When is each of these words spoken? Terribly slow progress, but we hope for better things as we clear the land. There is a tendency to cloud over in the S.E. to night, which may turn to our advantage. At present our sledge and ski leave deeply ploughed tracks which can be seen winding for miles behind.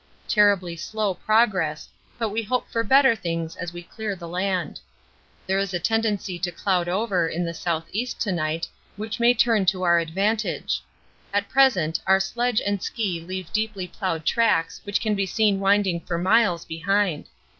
Terribly 0.27 0.75
slow 0.75 1.13
progress, 1.13 1.87
but 2.17 2.29
we 2.29 2.41
hope 2.41 2.67
for 2.71 2.83
better 2.83 3.15
things 3.15 3.55
as 3.55 3.71
we 3.71 3.83
clear 3.83 4.15
the 4.15 4.27
land. 4.27 4.79
There 5.45 5.59
is 5.59 5.75
a 5.75 5.79
tendency 5.79 6.39
to 6.39 6.51
cloud 6.51 6.89
over 6.89 7.27
in 7.27 7.43
the 7.45 7.51
S.E. 7.51 8.07
to 8.07 8.31
night, 8.31 8.67
which 8.95 9.19
may 9.19 9.35
turn 9.35 9.67
to 9.67 9.83
our 9.83 9.99
advantage. 9.99 10.81
At 11.31 11.49
present 11.49 11.99
our 12.07 12.19
sledge 12.19 12.63
and 12.65 12.81
ski 12.81 13.19
leave 13.21 13.53
deeply 13.53 13.87
ploughed 13.87 14.25
tracks 14.25 14.81
which 14.85 15.01
can 15.01 15.13
be 15.13 15.27
seen 15.27 15.59
winding 15.59 15.99
for 15.99 16.17
miles 16.17 16.65
behind. 16.65 17.27